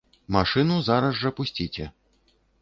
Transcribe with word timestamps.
Машыну 0.35 0.77
зараз 0.87 1.19
жа 1.19 1.33
пусціце. 1.41 1.85